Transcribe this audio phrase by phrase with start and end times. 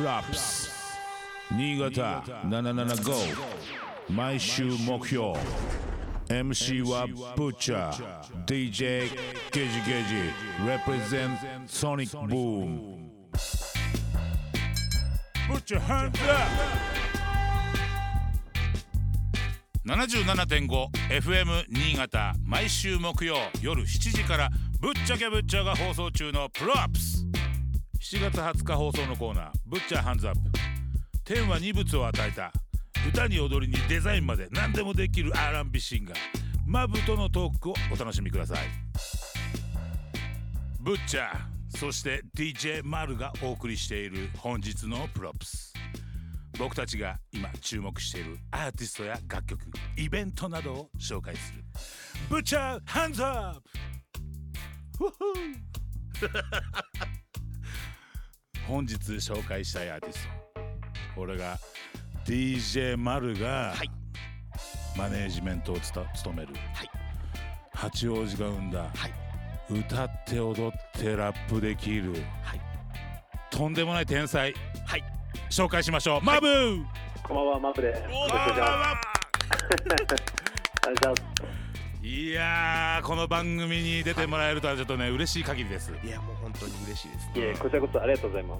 [0.00, 0.70] プラップス
[1.50, 3.34] 新潟775
[4.08, 5.34] 毎週目標
[6.26, 7.06] MC は
[7.36, 9.10] ブッチャー DJ
[9.52, 10.14] ゲジゲジ
[10.64, 11.36] represent
[11.66, 13.10] Sonic Boom.
[15.50, 16.48] ブッチャーハンズアッ
[19.84, 24.48] プ 77.5FM 新潟毎週木曜夜7時から
[24.80, 27.09] ぶっちゃけぶっちゃが放送中のプロアップス
[28.00, 30.40] 7月20日放送のコーナー Butcher Hands Up。
[31.22, 32.50] 天は二物を与えた。
[33.06, 36.16] 歌に踊りにデザインまで何でもできる R&B シンガー。
[36.66, 38.58] MABU とのトークをお楽しみください。
[40.80, 45.74] ブッチャーそして DJ マルがお送りしている本日のプロップス。
[46.58, 49.60] 僕たちが今注目しているアーティストや楽曲
[49.98, 51.62] イベントなどを紹介する。
[52.30, 53.60] ブッチャーハンズアッ
[54.98, 55.04] プ。
[58.70, 60.60] 本日紹介したいアーティスト。
[61.16, 61.58] これが
[62.24, 63.90] DJ マルがはい。
[64.96, 66.90] マネージメントをつた務める、はい。
[67.74, 69.72] 八王子が生んだ、はい。
[69.72, 72.12] 歌って踊ってラップできる。
[72.42, 72.60] はい。
[73.50, 74.54] とんでもない天才。
[74.86, 75.04] はい。
[75.50, 76.84] 紹介しましょう、マブー。
[77.24, 78.02] こんばんは、マップです。
[78.02, 79.00] よろしくお願いしま
[80.16, 80.30] す。
[80.86, 81.49] お願
[82.10, 85.92] いやーこの番組に出てもらえるとはちょっとね嬉しい限りです。
[86.04, 87.28] いやもう本当に嬉しいです。
[87.38, 88.56] いえ、こちらこそありがとうございま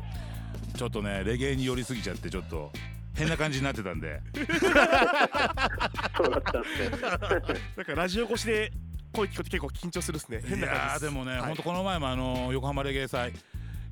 [0.72, 0.78] す。
[0.78, 2.70] ちょっとねレゲエに寄りすぎちゃってちょっと
[3.16, 4.20] 変な感じになってたんで。
[4.36, 6.90] そうだったんですね。
[7.76, 8.70] なんかラジオ越しで
[9.12, 10.38] 声聞くと結構緊張するですね。
[10.38, 11.06] い変なや感じです。
[11.06, 11.40] ーでもね、はい。
[11.40, 13.32] ほんとこの前もあの横浜レゲエ祭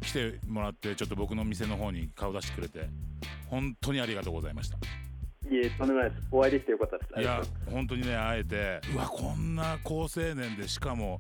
[0.03, 2.89] 来てもらってちょっと僕の店の方に顔出してくれて
[3.49, 4.79] 本当にありがとうございました
[5.51, 6.29] いえ、とんでもないです。
[6.31, 7.11] お会いできてよかったです。
[7.17, 7.43] あいや。
[7.71, 11.19] 本当にね会えてうわこんな高青年でしかも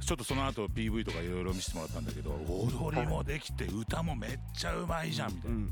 [0.00, 5.66] ちょっとその後 PV とかいろいろ見せてもらったんだけど踊りもできて歌もめっちゃうまいじゃんみたいうんな、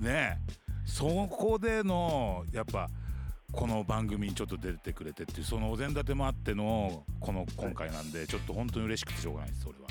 [0.00, 2.88] うんねえそこでのやっぱ
[3.52, 9.86] この番組にちょっと出てくれてっていうそのお膳立てもあってのこの今回なんでちょっと本当に嬉しくてしょうがないです俺は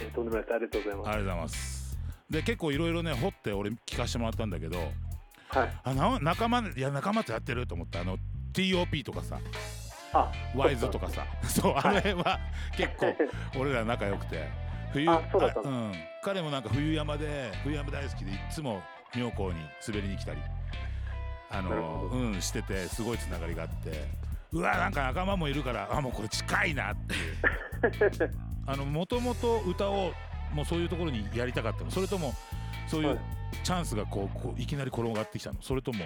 [0.00, 0.54] えとんでもないです。
[0.54, 1.98] ありがとうございまありがとうございます
[2.30, 5.07] で結構いろいろね掘って俺聞かせてもらったんだけどす。
[5.48, 5.70] はい。
[5.84, 8.18] あな仲間いや仲間とやってると思ったあの
[8.52, 9.38] TOP とかさ。
[10.12, 11.26] あ、ワイズとかさ。
[11.44, 12.02] そうあはい。
[12.02, 12.38] れは
[12.76, 13.14] 結構
[13.60, 14.48] 俺ら仲良くて。
[14.92, 15.92] 冬うん。
[16.22, 18.82] 彼もなんか冬山で冬山大好きでいつも
[19.14, 20.38] 妙高に滑りに来たり。
[21.50, 24.06] あのうんしててすごいつながりがあって。
[24.52, 27.36] うわなんか仲間もいるからあもうこれ近いなっていう。
[28.66, 30.12] あのもともと歌を
[30.52, 31.90] もうそういうところにやりたかったの。
[31.90, 32.32] それとも
[32.86, 33.18] そういうはい
[33.64, 35.60] チャンスがこうこういきなり転がってきたの？
[35.60, 36.04] それとも？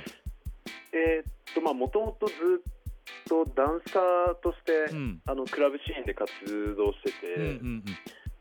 [0.93, 2.37] えーっと、まあ、もともとずっ
[3.29, 5.21] とダンサーとして、うん。
[5.27, 6.31] あのクラブシーンで活
[6.77, 7.37] 動してて、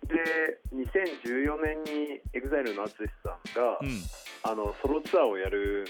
[0.07, 3.87] で、2014年に EXILE の淳さんが、うん。
[3.87, 4.01] うん
[4.43, 5.85] あのソロツアーをやる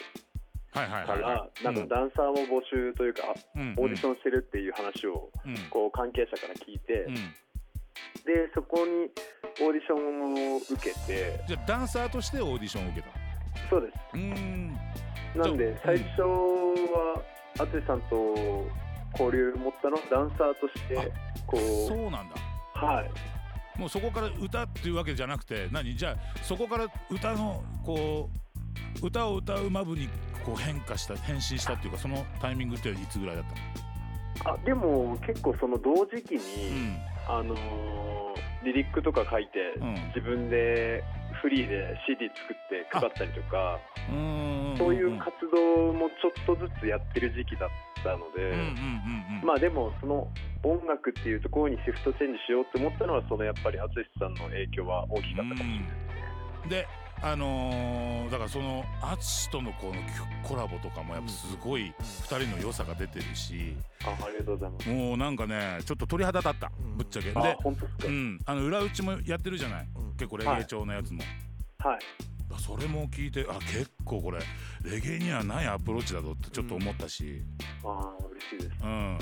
[0.73, 3.73] から、はいなんかダンサーも募集というか、うん。
[3.77, 5.55] オーディションしてるっていう話を、うん。
[5.69, 7.15] こう関係者から聞いて、うん。
[7.15, 9.09] でそこに
[9.43, 11.43] オーディションを受けて。
[11.47, 13.09] じゃあダンサーとしてオーディションを受けた。
[13.69, 13.93] そうです。
[14.13, 14.77] うーん。
[15.35, 17.21] なんでうん最初は
[17.57, 18.15] 淳さんと
[19.13, 21.11] 交流を持ったのはダンサーとして
[21.47, 21.57] こ
[21.87, 22.35] そううなんだ。
[22.73, 23.79] はい。
[23.79, 25.95] もうそこから歌っていうわけじゃなくて何？
[25.95, 28.29] じゃあそこから歌のこ
[29.01, 30.07] う歌を歌うマブに
[30.45, 33.45] こう変化した変身したっていうかそのタイミングっていつぐらいだっ
[34.43, 34.55] たの？
[34.55, 36.97] あでも結構その同時期に、うん。
[37.27, 39.93] あのーリリックとか書いて、うん。
[40.15, 41.03] 自分で
[41.41, 43.79] フリーで CD 作って配ったりとか
[44.77, 47.69] そういう活動もちょっとずつやってる時期だっ
[48.03, 48.53] たので、
[49.43, 50.27] まあでもその
[50.63, 55.89] 音楽っていうところにシフトチェンジしようって思ったのはそのやっぱり淳さんの影響は大きかったかもしれないで
[56.69, 56.85] すね。
[56.85, 56.87] で
[57.23, 59.93] あのーだからその淳とのこの
[60.47, 64.89] コラボとかもやっぱすごい2人の良さが出てるしあありがとうございます。
[64.89, 66.97] もうなんかねちょっと鳥肌立ったうん。
[66.97, 67.29] ぶっちゃけ。
[67.29, 68.39] うん。
[68.45, 69.87] あの裏打ちもやってるじゃない。
[69.95, 70.13] うん。
[70.13, 71.21] 結構レゲエ調のやつも、
[71.79, 71.99] はい。
[72.49, 74.39] だそれも聞いてあ結構これ
[74.83, 77.41] レゲエにはないアプローチだぞってちょっと思ったし、
[77.83, 78.83] ああ嬉しいです。
[78.83, 79.19] うん。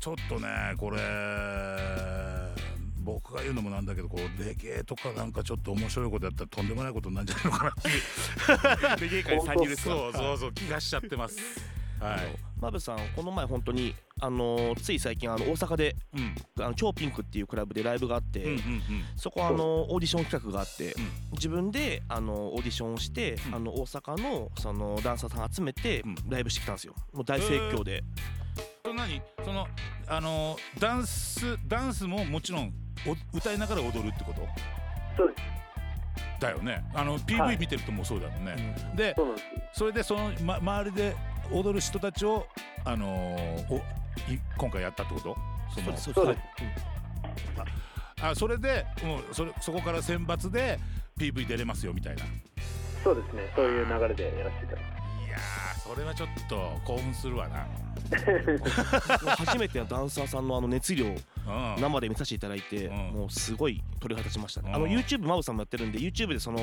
[0.00, 0.48] ちょっとね
[0.78, 0.96] これ
[3.14, 9.00] 僕が言うのもなんだけどこうレゲエとかなんかちょっと面白いことやったらとんでもないことになるんじゃないのかなっていう。
[9.00, 11.38] レゲエ界参入ですかそうそうそう気がしちゃってます。
[12.00, 12.36] はい。
[12.60, 16.64] マブさんこの前本当にあのつい最近あの大阪でうん。
[16.64, 18.82] あの超ピンクっていうクラブでライブがあって、うんうん
[19.16, 21.08] そこはあのオーディション企画があって、うん。
[21.32, 23.54] 自分であのオーディションをして、うん。
[23.54, 26.14] あの大阪のそのダンサーさん集めてうん。
[26.28, 26.94] ライブしてきたんですよ。
[27.12, 28.04] もう大盛況で、
[28.84, 29.22] そ何？
[29.44, 29.66] その
[30.06, 32.87] あのダンスダンスももちろんお
[33.32, 34.46] 歌いながら踊るってこと？
[35.16, 36.40] そうです。
[36.40, 36.84] だよね。
[36.94, 37.58] あのは PV い。
[37.58, 41.16] 見てるともうそうだもんね、でそうなんですそれでその、ま、周りで
[41.50, 42.46] 踊る人たちを
[42.84, 43.82] あのーおい
[44.56, 45.36] 今回やったってこと？
[45.74, 46.04] そのそうです。
[46.04, 46.42] そうでそうです
[48.20, 50.78] あそれでもうそれそこから選抜で
[51.18, 52.24] PV 出れますよみたいな。
[52.24, 52.26] い
[53.04, 53.52] そうですね。
[53.54, 54.84] そういう流れでやらせていただき
[55.30, 57.66] やーそれはちょっと興奮するわな。
[59.36, 61.16] 初めてのダンサーさんのあの熱量うん
[61.80, 62.96] 生で見させていただいて、うん。
[63.12, 64.74] もうすごい鳥肌立ちましたね、うん。
[64.76, 66.60] あの YouTube マブさんもやってるんで YouTube でその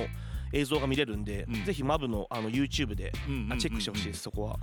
[0.53, 1.65] 映像が見れるんで、うん。
[1.65, 3.11] ぜひマブのあの YouTube で、
[3.49, 4.59] あチェックしてほしいですそこは、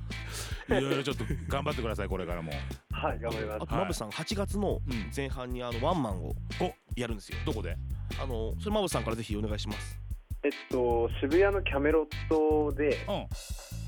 [0.68, 2.52] いろいろちょっと頑張ってくださいこれからも。
[2.90, 3.62] はい頑張ります。
[3.62, 5.10] あとマブさん8月のうん。
[5.14, 6.72] 前半にあのワンマンをお。
[6.94, 7.38] やるんですよ。
[7.46, 7.76] どこで？
[8.22, 9.98] あのそれマブさんからぜひお願いします。
[10.44, 13.26] えっと渋谷のキャメロットでうん。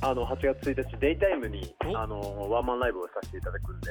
[0.01, 1.99] あの8月1日デイタイムにお。
[1.99, 3.91] あのワンマンライブをさせていただくんで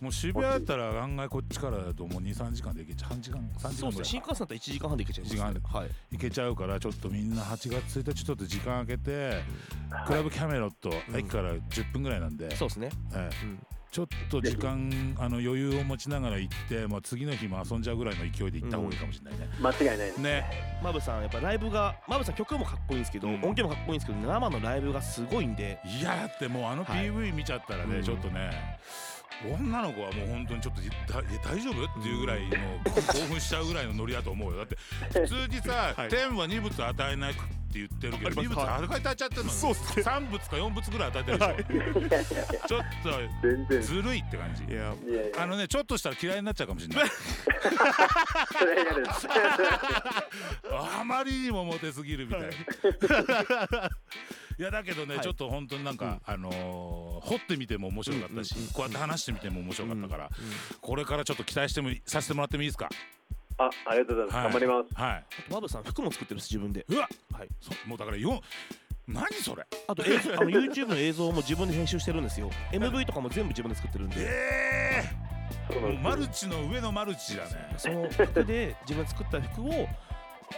[0.00, 3.08] もう渋谷だったら案外こっちからだともう23時間で行けちゃう。
[3.10, 4.04] 半時間3時そうですね。
[4.04, 5.90] 新幹線だったら1時間半で行けちゃいます、ね、一時間はい。
[6.12, 9.42] 行けちゃうからちょっとみんな8月1日ちょっと時間空けて
[10.06, 11.16] クラブキャメロットうん。
[11.16, 13.46] 駅から10分ぐらいなんで、そうですね、ええ。
[13.46, 13.58] うん、
[13.90, 19.48] ちょっと時間あの余裕を持ちながら行って、まあ、次の日も遊んじゃうぐらいの勢いで行った方がいいかもしれないね。
[19.60, 20.44] 間違いないですね。
[20.82, 23.34] マブさんやっぱライブがマブさん曲もかっこいいんですけど、うん。
[23.34, 25.78] 音源もかっこいいんですけど生のライブがすごいんで。
[25.84, 27.06] いやだってもうあのはい。
[27.06, 28.02] PV 見ちゃったらね、うん。
[28.02, 28.78] ちょっとね
[29.44, 30.82] 女の子はもう本当にちょっと
[31.48, 31.84] 大丈夫？
[31.84, 32.50] っていうぐらいの
[33.12, 34.58] 興奮しちゃうぐらいのノリだと思うよ。
[34.58, 34.76] だって
[35.20, 36.08] 普通にさ、はい。
[36.08, 37.40] 天は二物与えないって
[37.74, 41.64] 言ってるけど二物はい与えちゃってるのそう三物か四物ぐらい与えてるでしょ、はい。
[42.68, 42.84] ちょっ
[43.42, 43.80] 全然。
[43.80, 44.62] とずるいって感じ。
[44.64, 44.94] やいや。
[45.42, 47.04] あのねちょっとしたら嫌いになっちゃうかもしれない。
[51.00, 52.42] あまりにもモテすぎるみたい
[54.58, 55.24] いやだけどね、はい。
[55.24, 58.58] ちょっと本当になんか、あのー掘ってみても面白かったし、うん。
[58.58, 60.30] うんうんこうやって話してみても面白かったから、
[60.80, 62.88] これからちょっと期待してもさせてもらってもいいですか？
[63.58, 65.00] あありがとうございます、頑張ります。
[65.00, 65.12] はい。
[65.14, 66.84] あとマブさん服も作ってるんです自分で。
[66.88, 67.48] うわはい。
[67.60, 68.40] そもうだからよ
[69.06, 69.64] 何それ？
[69.86, 72.50] あと映像あの YouTube の映像も自分で編集してるんですよ。
[72.72, 74.16] MV とかも全部自分で作ってるんで。
[74.18, 75.02] え
[75.70, 77.74] そうえー、もうなんですマルチの上のマルチだね。
[77.76, 79.88] その服で自分で作った服を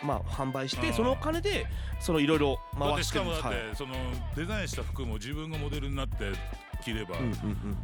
[0.03, 0.95] まあ販売してうん。
[0.95, 1.67] そのお金で
[2.01, 3.21] そのいろいろ回してる。
[3.23, 3.77] しかもだって、はい。
[3.77, 3.95] その
[4.37, 6.33] デザインした服も自分がモデルになって
[6.83, 7.77] 着れば、うんうん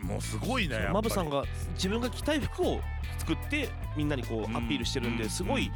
[0.00, 0.08] うん。
[0.08, 0.94] もうすごいねやっぱり。
[0.94, 1.44] マブさんが
[1.74, 2.80] 自分が着たい服を
[3.18, 5.18] 作ってみんなにこうアピールしてるんうん。
[5.18, 5.70] ですごい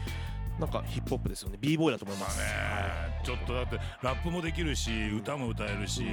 [0.58, 1.58] なんかヒップホップですよね。
[1.60, 2.40] B ボーイだと思います。
[2.40, 6.04] まあね、ちょっとだってラップもできるし歌も歌えるし、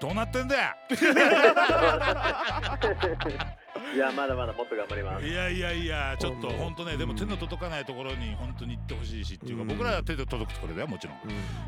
[0.00, 0.62] どうなってんだよ
[3.94, 5.26] いやまだまだもっと頑張ります。
[5.26, 9.68] いやいやいやちょっとうん本当ねでも手の届かないところに本当に行ってほしいしっていうか、うん。
[9.68, 11.16] 僕らは手で届くところだよもちろん。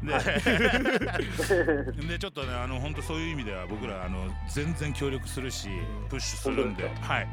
[0.02, 0.06] うん。
[0.06, 0.14] で
[2.14, 5.69] でちょっとねあの本当そういう意味では僕らあの全然協力するし
[6.08, 7.28] プッシュするんではい。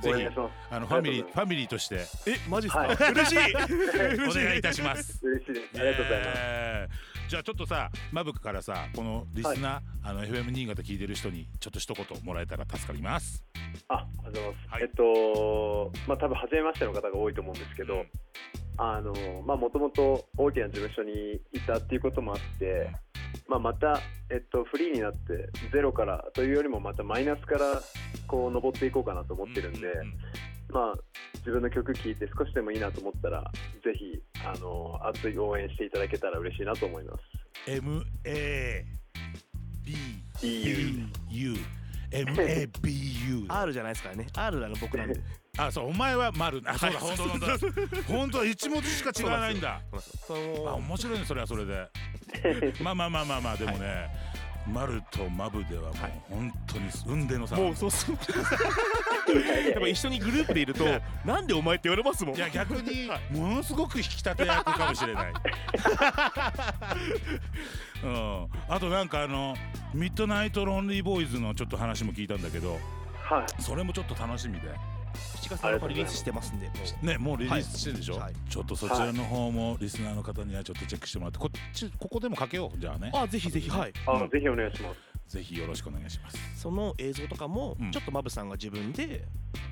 [0.00, 0.26] ぜひ
[0.70, 2.00] あのファミリーファミリーとして。
[2.26, 2.96] えマジっすか、はい。
[3.12, 3.38] 嬉しい！
[4.28, 5.20] お願いいたします。
[5.24, 5.80] 嬉しいです。
[5.80, 13.42] ありがとうございます、えーじゃあちょっとさマブクからさこのリスナー、あの FM 新潟聞いてる人にちょっと一言もらえたら助かります。
[13.88, 14.82] あありがとうございます、はい。
[14.82, 18.06] えっとまあ多分初めましての方が多いと思うんですけど、うん。
[18.76, 19.14] あの
[19.46, 22.90] まあもともと大きな事務所にいたっていうこともあって、
[23.48, 24.00] まあ、また、
[24.30, 27.80] えっと、フリーになってゼロからというよりもまたマイナスから
[28.26, 29.80] こう登っていこうかなと思ってるんで、
[30.68, 30.94] まあ
[31.38, 33.50] 自分の曲聴いて少しでもいいなと思ったら
[33.84, 37.70] ぜひあの熱い応援していただけたら嬉しいなと思います。
[37.70, 38.84] M A
[39.82, 39.94] B
[40.42, 41.56] EU U
[42.10, 42.92] M A B
[43.28, 44.26] U R じゃないですからね。
[44.34, 45.20] R なの僕なんで。
[45.56, 46.62] あそうお前は丸。
[46.66, 47.58] あそうだ本当本当だ。
[48.08, 49.80] 本当だ一文字しか違わないんだ。
[50.26, 51.88] そあの面白いねそれはそれで。
[52.82, 54.08] まあまあまあまあまあでもね、
[54.66, 55.92] 丸とマブではもう
[56.30, 58.16] 本当に運命の差もうそうそう
[59.70, 60.84] やっぱ一緒にグループでいると
[61.24, 62.36] なんでお前って言われますもん。
[62.36, 65.32] いや逆にものすごく引き立て役かもしれない。
[68.04, 69.56] うん、あとなんかあの
[69.92, 72.78] ミッドナイトロンリーボーイズのちょっと話も聞いたんだけど
[73.22, 73.62] はい。
[73.62, 74.68] それもちょっと楽しみで
[75.14, 76.66] 7月7日リリースしてますんで。
[76.66, 78.34] もうねもうリリースしてるでしょ、はい。
[78.48, 82.78] ちょっとそちらの方もリスナーの方にはちょっとチェックしてもらってこっちここでもかけよう。
[82.78, 83.10] じゃあね。
[83.14, 83.70] あぜひぜひ。
[83.70, 84.76] はいあ、うんぜひお願い。
[84.76, 85.36] します。
[85.36, 86.38] ぜひよろしくお願いします。
[86.56, 87.90] その映像とかもうん。
[87.90, 89.24] ちょっとマブさんが自分で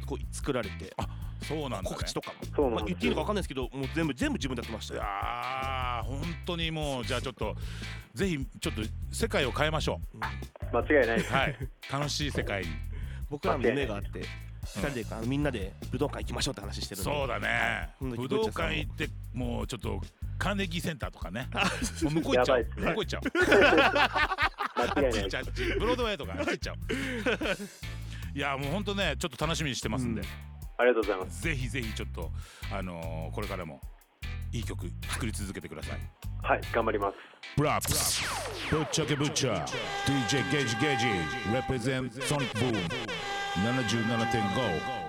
[0.07, 0.95] こう作られて。
[1.43, 2.37] そうなんだ、ね、告知とかも。
[2.55, 7.57] そうまあ言っていいのか分かんないですけどもう全部全部自分でやってましたいよやー本当にもうじゃあちょっと
[8.15, 10.01] ぜひちょっと世界を変えましょ
[10.73, 11.31] 間違いないです。
[11.31, 11.57] うはい。
[11.91, 12.63] 楽しい世界。
[12.63, 12.69] に
[13.29, 14.23] 僕らの夢があって
[14.65, 17.91] 二人であのみんなで武道館行きましょうって話してるんでそうだね。
[18.01, 20.01] うん武道館行ってもうちょっと
[20.39, 21.49] カーネギーセンターとかね。
[22.03, 22.59] もう向こう行っちゃう。
[22.59, 22.67] ね。
[22.77, 23.23] 向こう行っちゃう。
[25.79, 26.77] ブロードウェイとかあっち行っちゃう。
[28.35, 30.27] いやもう本当ねちょっと楽しみにしてますんで、うん。
[30.79, 31.43] ありがとうございます。
[31.43, 32.31] ぜひぜひちょっと
[32.73, 33.81] あのーこれからも
[34.53, 35.99] いい曲作り続けてください。
[36.43, 37.17] はい頑張ります。
[37.57, 38.23] プラップス
[38.71, 39.65] ぶっちゃけぶっちゃ
[40.07, 41.07] DJ ゲージゲージ
[41.51, 43.12] represent Sonic Boom
[43.59, 45.02] None of you, none of thing go.